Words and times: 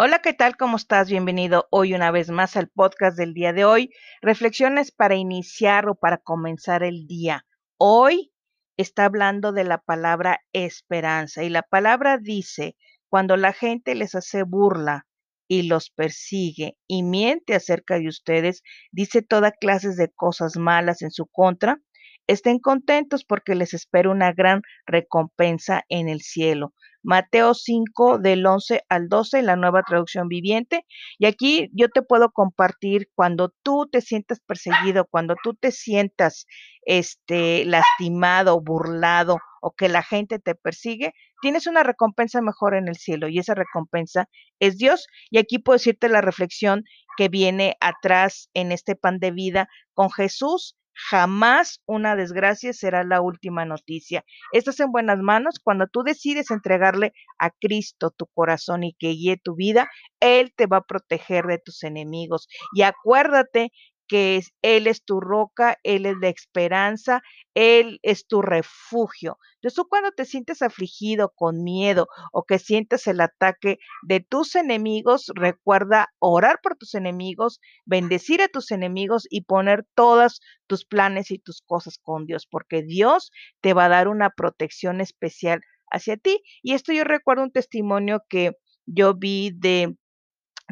Hola, 0.00 0.20
¿qué 0.20 0.32
tal? 0.32 0.56
¿Cómo 0.56 0.76
estás? 0.76 1.10
Bienvenido 1.10 1.66
hoy 1.72 1.92
una 1.92 2.12
vez 2.12 2.30
más 2.30 2.56
al 2.56 2.68
podcast 2.68 3.18
del 3.18 3.34
día 3.34 3.52
de 3.52 3.64
hoy. 3.64 3.90
Reflexiones 4.22 4.92
para 4.92 5.16
iniciar 5.16 5.88
o 5.88 5.96
para 5.96 6.18
comenzar 6.18 6.84
el 6.84 7.08
día. 7.08 7.44
Hoy 7.78 8.32
está 8.76 9.06
hablando 9.06 9.50
de 9.50 9.64
la 9.64 9.78
palabra 9.78 10.38
esperanza 10.52 11.42
y 11.42 11.48
la 11.48 11.62
palabra 11.62 12.16
dice, 12.16 12.76
cuando 13.08 13.36
la 13.36 13.52
gente 13.52 13.96
les 13.96 14.14
hace 14.14 14.44
burla 14.44 15.08
y 15.48 15.62
los 15.62 15.90
persigue 15.90 16.78
y 16.86 17.02
miente 17.02 17.56
acerca 17.56 17.98
de 17.98 18.06
ustedes, 18.06 18.62
dice 18.92 19.22
toda 19.22 19.50
clases 19.50 19.96
de 19.96 20.12
cosas 20.12 20.56
malas 20.56 21.02
en 21.02 21.10
su 21.10 21.26
contra, 21.26 21.80
estén 22.28 22.60
contentos 22.60 23.24
porque 23.24 23.56
les 23.56 23.74
espera 23.74 24.10
una 24.10 24.32
gran 24.32 24.62
recompensa 24.86 25.82
en 25.88 26.08
el 26.08 26.20
cielo. 26.20 26.72
Mateo 27.02 27.54
5 27.54 28.18
del 28.18 28.44
11 28.44 28.82
al 28.88 29.08
12, 29.08 29.42
la 29.42 29.56
nueva 29.56 29.82
traducción 29.82 30.28
viviente. 30.28 30.84
Y 31.18 31.26
aquí 31.26 31.70
yo 31.72 31.88
te 31.88 32.02
puedo 32.02 32.30
compartir 32.30 33.08
cuando 33.14 33.52
tú 33.62 33.88
te 33.90 34.00
sientas 34.00 34.40
perseguido, 34.40 35.06
cuando 35.06 35.34
tú 35.42 35.54
te 35.54 35.72
sientas 35.72 36.46
este 36.82 37.64
lastimado, 37.64 38.60
burlado 38.60 39.38
o 39.60 39.72
que 39.72 39.88
la 39.88 40.02
gente 40.02 40.38
te 40.38 40.54
persigue, 40.54 41.12
tienes 41.42 41.66
una 41.66 41.82
recompensa 41.82 42.40
mejor 42.40 42.74
en 42.74 42.88
el 42.88 42.96
cielo 42.96 43.28
y 43.28 43.38
esa 43.38 43.54
recompensa 43.54 44.28
es 44.58 44.78
Dios. 44.78 45.06
Y 45.30 45.38
aquí 45.38 45.58
puedo 45.58 45.76
decirte 45.76 46.08
la 46.08 46.20
reflexión 46.20 46.84
que 47.16 47.28
viene 47.28 47.76
atrás 47.80 48.48
en 48.54 48.72
este 48.72 48.96
pan 48.96 49.18
de 49.18 49.30
vida 49.30 49.68
con 49.94 50.10
Jesús 50.10 50.76
Jamás 51.10 51.80
una 51.86 52.16
desgracia 52.16 52.72
será 52.72 53.04
la 53.04 53.20
última 53.20 53.64
noticia. 53.64 54.24
Estás 54.52 54.80
en 54.80 54.90
buenas 54.90 55.20
manos 55.20 55.60
cuando 55.62 55.86
tú 55.86 56.02
decides 56.02 56.50
entregarle 56.50 57.12
a 57.38 57.50
Cristo 57.50 58.10
tu 58.10 58.26
corazón 58.26 58.82
y 58.82 58.94
que 58.94 59.10
guíe 59.10 59.36
tu 59.36 59.54
vida. 59.54 59.88
Él 60.20 60.52
te 60.56 60.66
va 60.66 60.78
a 60.78 60.86
proteger 60.86 61.44
de 61.46 61.58
tus 61.58 61.84
enemigos. 61.84 62.48
Y 62.74 62.82
acuérdate 62.82 63.70
que 64.08 64.42
Él 64.62 64.86
es 64.86 65.04
tu 65.04 65.20
roca, 65.20 65.78
Él 65.82 66.06
es 66.06 66.16
la 66.20 66.28
esperanza, 66.28 67.22
Él 67.54 68.00
es 68.02 68.26
tu 68.26 68.42
refugio. 68.42 69.38
Entonces 69.56 69.74
tú 69.76 69.86
cuando 69.88 70.10
te 70.12 70.24
sientes 70.24 70.62
afligido, 70.62 71.32
con 71.36 71.62
miedo 71.62 72.08
o 72.32 72.44
que 72.44 72.58
sientes 72.58 73.06
el 73.06 73.20
ataque 73.20 73.78
de 74.02 74.20
tus 74.20 74.56
enemigos, 74.56 75.30
recuerda 75.34 76.08
orar 76.18 76.60
por 76.62 76.76
tus 76.76 76.94
enemigos, 76.94 77.60
bendecir 77.84 78.42
a 78.42 78.48
tus 78.48 78.70
enemigos 78.70 79.26
y 79.30 79.42
poner 79.42 79.84
todas 79.94 80.40
tus 80.66 80.84
planes 80.84 81.30
y 81.30 81.38
tus 81.38 81.62
cosas 81.62 81.98
con 82.02 82.26
Dios, 82.26 82.46
porque 82.50 82.82
Dios 82.82 83.30
te 83.60 83.74
va 83.74 83.86
a 83.86 83.90
dar 83.90 84.08
una 84.08 84.30
protección 84.30 85.00
especial 85.00 85.60
hacia 85.90 86.16
ti. 86.16 86.42
Y 86.62 86.74
esto 86.74 86.92
yo 86.92 87.04
recuerdo 87.04 87.42
un 87.42 87.52
testimonio 87.52 88.22
que 88.28 88.52
yo 88.86 89.14
vi 89.14 89.50
de 89.54 89.96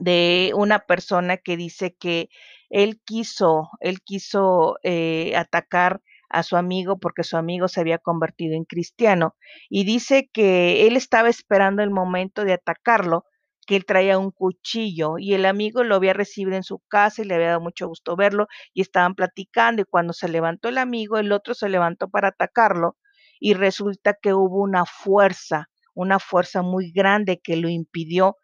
de 0.00 0.52
una 0.54 0.80
persona 0.80 1.36
que 1.36 1.56
dice 1.56 1.94
que 1.98 2.28
él 2.70 3.00
quiso, 3.04 3.70
él 3.80 4.00
quiso 4.02 4.76
eh, 4.82 5.34
atacar 5.36 6.02
a 6.28 6.42
su 6.42 6.56
amigo 6.56 6.98
porque 6.98 7.22
su 7.22 7.36
amigo 7.36 7.68
se 7.68 7.80
había 7.80 7.98
convertido 7.98 8.56
en 8.56 8.64
cristiano 8.64 9.36
y 9.68 9.84
dice 9.84 10.28
que 10.32 10.86
él 10.86 10.96
estaba 10.96 11.28
esperando 11.28 11.82
el 11.82 11.90
momento 11.90 12.44
de 12.44 12.54
atacarlo, 12.54 13.24
que 13.66 13.76
él 13.76 13.84
traía 13.84 14.18
un 14.18 14.30
cuchillo 14.32 15.14
y 15.18 15.34
el 15.34 15.46
amigo 15.46 15.84
lo 15.84 15.94
había 15.94 16.12
recibido 16.12 16.56
en 16.56 16.64
su 16.64 16.80
casa 16.88 17.22
y 17.22 17.26
le 17.26 17.34
había 17.36 17.48
dado 17.48 17.60
mucho 17.60 17.86
gusto 17.86 18.16
verlo 18.16 18.48
y 18.74 18.80
estaban 18.80 19.14
platicando 19.14 19.82
y 19.82 19.84
cuando 19.84 20.12
se 20.12 20.28
levantó 20.28 20.68
el 20.68 20.78
amigo, 20.78 21.18
el 21.18 21.32
otro 21.32 21.54
se 21.54 21.68
levantó 21.68 22.08
para 22.08 22.28
atacarlo 22.28 22.96
y 23.38 23.54
resulta 23.54 24.14
que 24.20 24.34
hubo 24.34 24.60
una 24.62 24.84
fuerza, 24.86 25.70
una 25.94 26.18
fuerza 26.18 26.62
muy 26.62 26.90
grande 26.92 27.40
que 27.40 27.56
lo 27.56 27.68
impidió 27.68 28.36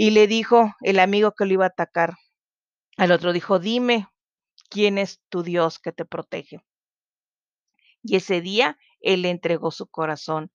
y 0.00 0.12
le 0.12 0.26
dijo 0.26 0.74
el 0.80 0.98
amigo 0.98 1.32
que 1.32 1.44
lo 1.44 1.52
iba 1.52 1.64
a 1.66 1.68
atacar. 1.68 2.14
Al 2.96 3.12
otro 3.12 3.34
dijo, 3.34 3.58
dime, 3.58 4.08
¿quién 4.70 4.96
es 4.96 5.20
tu 5.28 5.42
Dios 5.42 5.78
que 5.78 5.92
te 5.92 6.06
protege? 6.06 6.64
Y 8.02 8.16
ese 8.16 8.40
día 8.40 8.78
él 9.02 9.26
entregó 9.26 9.70
su 9.70 9.88
corazón 9.88 10.50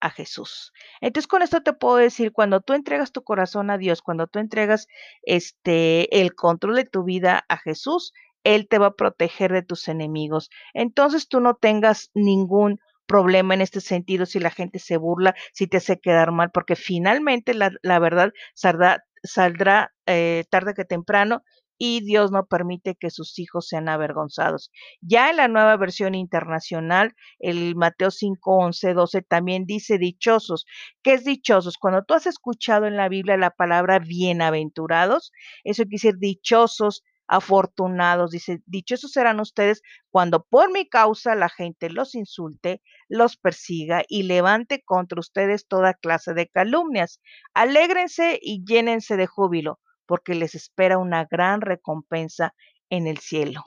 a 0.00 0.08
Jesús. 0.08 0.72
Entonces 1.02 1.26
con 1.26 1.42
esto 1.42 1.62
te 1.62 1.74
puedo 1.74 1.96
decir, 1.96 2.32
cuando 2.32 2.62
tú 2.62 2.72
entregas 2.72 3.12
tu 3.12 3.22
corazón 3.22 3.68
a 3.68 3.76
Dios, 3.76 4.00
cuando 4.00 4.26
tú 4.26 4.38
entregas 4.38 4.86
este 5.20 6.22
el 6.22 6.34
control 6.34 6.76
de 6.76 6.86
tu 6.86 7.04
vida 7.04 7.44
a 7.50 7.58
Jesús, 7.58 8.14
él 8.42 8.68
te 8.68 8.78
va 8.78 8.86
a 8.86 8.96
proteger 8.96 9.52
de 9.52 9.60
tus 9.60 9.88
enemigos. 9.88 10.48
Entonces 10.72 11.28
tú 11.28 11.40
no 11.40 11.56
tengas 11.56 12.10
ningún 12.14 12.80
problema 13.08 13.54
en 13.54 13.62
este 13.62 13.80
sentido 13.80 14.26
si 14.26 14.38
la 14.38 14.50
gente 14.50 14.78
se 14.78 14.98
burla, 14.98 15.34
si 15.52 15.66
te 15.66 15.78
hace 15.78 15.98
quedar 15.98 16.30
mal, 16.30 16.50
porque 16.52 16.76
finalmente 16.76 17.54
la, 17.54 17.98
verdad 17.98 18.32
saldrá, 18.54 19.92
eh, 20.06 20.44
tarde 20.50 20.74
que 20.74 20.84
temprano 20.84 21.42
y 21.78 22.04
Dios 22.04 22.32
no 22.32 22.46
permite 22.46 22.96
que 22.96 23.10
sus 23.10 23.38
hijos 23.38 23.68
sean 23.68 23.88
avergonzados. 23.88 24.70
Ya 25.00 25.30
en 25.30 25.36
la 25.36 25.48
nueva 25.48 25.76
versión 25.76 26.14
internacional, 26.14 27.14
el 27.38 27.76
Mateo 27.76 28.10
5, 28.10 28.56
11, 28.56 28.94
12 28.94 29.22
también 29.22 29.64
dice 29.64 29.96
dichosos. 29.96 30.66
¿Qué 31.02 31.14
es 31.14 31.24
dichosos? 31.24 31.78
Cuando 31.78 32.02
tú 32.02 32.14
has 32.14 32.26
escuchado 32.26 32.86
en 32.86 32.96
la 32.96 33.08
Biblia 33.08 33.36
la 33.36 33.50
palabra 33.50 34.00
bienaventurados, 34.00 35.32
eso 35.64 35.84
quiere 35.84 35.94
decir 35.94 36.14
dichosos, 36.18 37.04
afortunados. 37.28 38.30
Dice, 38.30 38.62
dichosos 38.66 39.12
serán 39.12 39.38
ustedes 39.40 39.82
cuando 40.10 40.44
por 40.44 40.72
mi 40.72 40.88
causa 40.88 41.34
la 41.34 41.48
gente 41.48 41.90
los 41.90 42.14
insulte, 42.14 42.82
los 43.08 43.36
persiga 43.36 44.02
y 44.08 44.24
levante 44.24 44.82
contra 44.84 45.20
ustedes 45.20 45.66
toda 45.68 45.94
clase 45.94 46.34
de 46.34 46.48
calumnias. 46.48 47.20
Alégrense 47.54 48.38
y 48.42 48.64
llénense 48.64 49.16
de 49.16 49.26
júbilo, 49.26 49.78
porque 50.06 50.34
les 50.34 50.54
espera 50.54 50.98
una 50.98 51.26
gran 51.30 51.60
recompensa 51.60 52.54
en 52.90 53.06
el 53.06 53.18
cielo. 53.18 53.64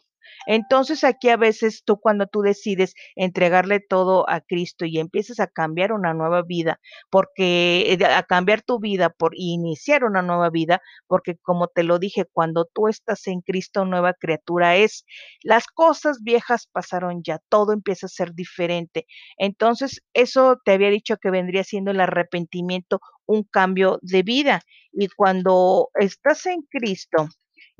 Entonces 0.47 1.03
aquí 1.03 1.29
a 1.29 1.37
veces 1.37 1.83
tú 1.85 1.99
cuando 1.99 2.27
tú 2.27 2.41
decides 2.41 2.93
entregarle 3.15 3.79
todo 3.79 4.29
a 4.29 4.41
Cristo 4.41 4.85
y 4.85 4.99
empiezas 4.99 5.39
a 5.39 5.47
cambiar 5.47 5.91
una 5.93 6.13
nueva 6.13 6.41
vida, 6.41 6.79
porque 7.09 7.93
eh, 7.93 8.05
a 8.05 8.23
cambiar 8.23 8.61
tu 8.61 8.79
vida 8.79 9.09
por 9.09 9.33
iniciar 9.35 10.03
una 10.03 10.21
nueva 10.21 10.49
vida, 10.49 10.81
porque 11.07 11.37
como 11.37 11.67
te 11.67 11.83
lo 11.83 11.99
dije, 11.99 12.25
cuando 12.31 12.65
tú 12.65 12.87
estás 12.87 13.27
en 13.27 13.41
Cristo, 13.41 13.85
nueva 13.85 14.13
criatura 14.13 14.75
es, 14.75 15.05
las 15.43 15.67
cosas 15.67 16.21
viejas 16.23 16.67
pasaron 16.71 17.21
ya, 17.23 17.39
todo 17.49 17.73
empieza 17.73 18.07
a 18.07 18.09
ser 18.09 18.33
diferente. 18.33 19.05
Entonces, 19.37 20.01
eso 20.13 20.59
te 20.63 20.73
había 20.73 20.89
dicho 20.89 21.17
que 21.17 21.31
vendría 21.31 21.63
siendo 21.63 21.91
el 21.91 21.99
arrepentimiento, 22.01 22.99
un 23.25 23.43
cambio 23.43 23.99
de 24.01 24.23
vida. 24.23 24.61
Y 24.93 25.07
cuando 25.09 25.89
estás 25.95 26.45
en 26.45 26.63
Cristo, 26.63 27.27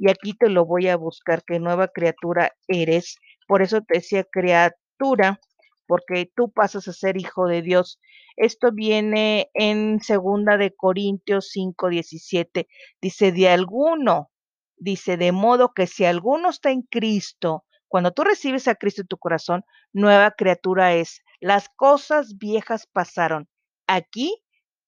y 0.01 0.09
aquí 0.09 0.34
te 0.34 0.50
lo 0.50 0.66
voy 0.66 0.88
a 0.88 0.97
buscar, 0.97 1.44
qué 1.45 1.59
nueva 1.59 1.88
criatura 1.88 2.53
eres. 2.67 3.17
Por 3.47 3.62
eso 3.62 3.81
te 3.81 4.00
decía 4.00 4.23
criatura, 4.23 5.39
porque 5.85 6.28
tú 6.35 6.51
pasas 6.51 6.88
a 6.88 6.94
ser 6.94 7.17
hijo 7.17 7.45
de 7.45 7.62
Dios. 7.62 8.00
Esto 8.35 8.72
viene 8.72 9.51
en 9.53 10.00
segunda 10.01 10.57
de 10.57 10.73
Corintios 10.75 11.50
5, 11.51 11.89
17. 11.89 12.67
Dice, 13.00 13.31
de 13.31 13.50
alguno, 13.50 14.31
dice, 14.75 15.17
de 15.17 15.31
modo 15.31 15.72
que 15.75 15.85
si 15.85 16.03
alguno 16.03 16.50
está 16.50 16.72
en 16.72 16.81
Cristo, 16.81 17.66
cuando 17.88 18.09
tú 18.09 18.23
recibes 18.23 18.68
a 18.68 18.73
Cristo 18.73 19.01
en 19.01 19.07
tu 19.07 19.19
corazón, 19.19 19.63
nueva 19.94 20.31
criatura 20.31 20.95
es. 20.95 21.22
Las 21.39 21.69
cosas 21.69 22.39
viejas 22.39 22.88
pasaron. 22.91 23.47
Aquí 23.85 24.41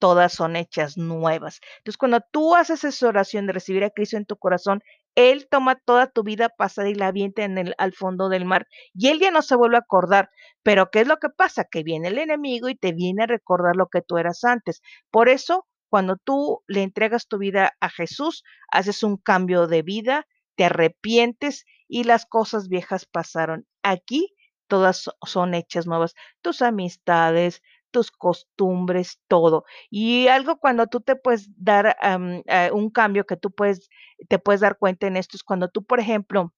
todas 0.03 0.33
son 0.33 0.57
hechas 0.57 0.97
nuevas. 0.97 1.61
Entonces, 1.77 1.97
cuando 1.97 2.19
tú 2.19 2.55
haces 2.55 2.83
esa 2.83 3.07
oración 3.07 3.47
de 3.47 3.53
recibir 3.53 3.85
a 3.85 3.89
Cristo 3.89 4.17
en 4.17 4.25
tu 4.25 4.35
corazón, 4.35 4.83
Él 5.15 5.47
toma 5.49 5.75
toda 5.75 6.07
tu 6.07 6.23
vida 6.23 6.49
pasada 6.49 6.89
y 6.89 6.95
la 6.95 7.07
avienta 7.07 7.43
en 7.43 7.57
el, 7.57 7.75
al 7.77 7.93
fondo 7.93 8.29
del 8.29 8.45
mar 8.45 8.67
y 8.93 9.09
Él 9.09 9.19
ya 9.19 9.31
no 9.31 9.41
se 9.41 9.55
vuelve 9.55 9.77
a 9.77 9.79
acordar. 9.79 10.29
Pero, 10.63 10.89
¿qué 10.91 11.01
es 11.01 11.07
lo 11.07 11.17
que 11.17 11.29
pasa? 11.29 11.65
Que 11.65 11.83
viene 11.83 12.07
el 12.09 12.17
enemigo 12.17 12.69
y 12.69 12.75
te 12.75 12.93
viene 12.93 13.23
a 13.23 13.27
recordar 13.27 13.75
lo 13.75 13.87
que 13.87 14.01
tú 14.01 14.17
eras 14.17 14.43
antes. 14.43 14.81
Por 15.11 15.29
eso, 15.29 15.67
cuando 15.89 16.17
tú 16.17 16.63
le 16.67 16.81
entregas 16.83 17.27
tu 17.27 17.37
vida 17.37 17.73
a 17.79 17.89
Jesús, 17.89 18.43
haces 18.71 19.03
un 19.03 19.17
cambio 19.17 19.67
de 19.67 19.81
vida, 19.83 20.25
te 20.55 20.65
arrepientes 20.65 21.65
y 21.87 22.03
las 22.05 22.25
cosas 22.25 22.67
viejas 22.67 23.05
pasaron. 23.05 23.67
Aquí 23.83 24.33
todas 24.67 25.09
son 25.25 25.53
hechas 25.53 25.85
nuevas. 25.85 26.15
Tus 26.41 26.61
amistades, 26.61 27.61
tus 27.93 28.11
costumbres, 28.11 29.21
todo. 29.29 29.63
Y 29.89 30.27
algo 30.27 30.57
cuando 30.59 30.87
tú 30.87 30.99
te 30.99 31.15
puedes 31.15 31.49
dar 31.55 31.95
eh, 32.01 32.71
un 32.73 32.89
cambio 32.89 33.25
que 33.25 33.37
tú 33.37 33.51
puedes, 33.51 33.89
te 34.27 34.39
puedes 34.39 34.59
dar 34.61 34.77
cuenta 34.77 35.07
en 35.07 35.15
esto 35.15 35.37
es 35.37 35.43
cuando 35.43 35.69
tú, 35.69 35.85
por 35.85 36.01
ejemplo, 36.01 36.53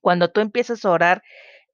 cuando 0.00 0.30
tú 0.30 0.40
empiezas 0.40 0.84
a 0.84 0.90
orar 0.90 1.22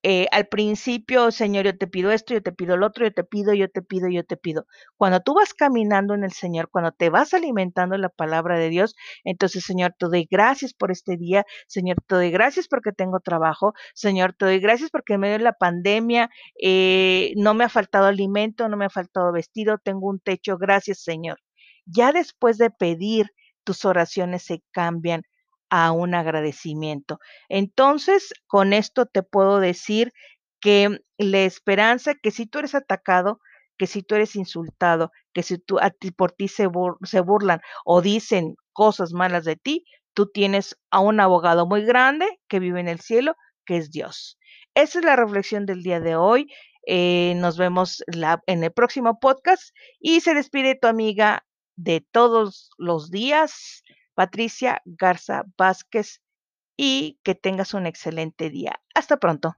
eh, 0.02 0.26
al 0.30 0.46
principio, 0.46 1.30
Señor, 1.32 1.64
yo 1.64 1.76
te 1.76 1.86
pido 1.88 2.12
esto, 2.12 2.34
yo 2.34 2.42
te 2.42 2.52
pido 2.52 2.76
lo 2.76 2.86
otro, 2.86 3.04
yo 3.04 3.12
te 3.12 3.24
pido, 3.24 3.52
yo 3.54 3.68
te 3.68 3.82
pido, 3.82 4.08
yo 4.08 4.24
te 4.24 4.36
pido. 4.36 4.66
Cuando 4.96 5.20
tú 5.20 5.34
vas 5.34 5.54
caminando 5.54 6.14
en 6.14 6.24
el 6.24 6.32
Señor, 6.32 6.70
cuando 6.70 6.92
te 6.92 7.10
vas 7.10 7.34
alimentando 7.34 7.96
la 7.98 8.08
palabra 8.08 8.58
de 8.58 8.68
Dios, 8.68 8.94
entonces, 9.24 9.64
Señor, 9.64 9.94
te 9.98 10.06
doy 10.06 10.28
gracias 10.30 10.72
por 10.74 10.92
este 10.92 11.16
día, 11.16 11.44
Señor, 11.66 11.96
te 12.06 12.14
doy 12.14 12.30
gracias 12.30 12.68
porque 12.68 12.92
tengo 12.92 13.20
trabajo, 13.20 13.74
Señor, 13.94 14.34
te 14.34 14.44
doy 14.46 14.60
gracias 14.60 14.90
porque 14.90 15.14
en 15.14 15.20
medio 15.20 15.38
de 15.38 15.44
la 15.44 15.52
pandemia 15.52 16.30
eh, 16.62 17.32
no 17.36 17.54
me 17.54 17.64
ha 17.64 17.68
faltado 17.68 18.06
alimento, 18.06 18.68
no 18.68 18.76
me 18.76 18.84
ha 18.86 18.90
faltado 18.90 19.32
vestido, 19.32 19.78
tengo 19.78 20.08
un 20.08 20.20
techo, 20.20 20.58
gracias, 20.58 21.02
Señor. 21.02 21.38
Ya 21.86 22.12
después 22.12 22.58
de 22.58 22.70
pedir, 22.70 23.26
tus 23.64 23.84
oraciones 23.84 24.44
se 24.44 24.62
cambian 24.72 25.22
a 25.70 25.92
un 25.92 26.14
agradecimiento. 26.14 27.18
Entonces, 27.48 28.32
con 28.46 28.72
esto 28.72 29.06
te 29.06 29.22
puedo 29.22 29.60
decir 29.60 30.12
que 30.60 30.98
la 31.18 31.40
esperanza, 31.40 32.14
que 32.14 32.30
si 32.30 32.46
tú 32.46 32.58
eres 32.58 32.74
atacado, 32.74 33.40
que 33.78 33.86
si 33.86 34.02
tú 34.02 34.16
eres 34.16 34.34
insultado, 34.36 35.12
que 35.32 35.42
si 35.42 35.58
tú, 35.58 35.78
a 35.78 35.90
ti, 35.90 36.10
por 36.10 36.32
ti 36.32 36.48
se, 36.48 36.68
se 37.04 37.20
burlan 37.20 37.60
o 37.84 38.02
dicen 38.02 38.56
cosas 38.72 39.12
malas 39.12 39.44
de 39.44 39.56
ti, 39.56 39.84
tú 40.14 40.26
tienes 40.26 40.76
a 40.90 41.00
un 41.00 41.20
abogado 41.20 41.66
muy 41.66 41.84
grande 41.84 42.26
que 42.48 42.58
vive 42.58 42.80
en 42.80 42.88
el 42.88 43.00
cielo, 43.00 43.36
que 43.64 43.76
es 43.76 43.90
Dios. 43.90 44.38
Esa 44.74 44.98
es 44.98 45.04
la 45.04 45.16
reflexión 45.16 45.64
del 45.64 45.82
día 45.82 46.00
de 46.00 46.16
hoy. 46.16 46.48
Eh, 46.86 47.34
nos 47.36 47.56
vemos 47.56 48.02
en 48.46 48.64
el 48.64 48.72
próximo 48.72 49.18
podcast 49.20 49.74
y 50.00 50.20
se 50.20 50.34
despide 50.34 50.74
tu 50.74 50.88
amiga 50.88 51.44
de 51.76 52.04
todos 52.10 52.70
los 52.78 53.10
días, 53.10 53.82
Patricia 54.18 54.82
Garza 54.84 55.44
Vázquez, 55.56 56.22
y 56.76 57.20
que 57.22 57.36
tengas 57.36 57.72
un 57.72 57.86
excelente 57.86 58.50
día. 58.50 58.80
Hasta 58.92 59.18
pronto. 59.18 59.56